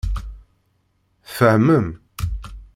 Tfehmem. 1.27 1.87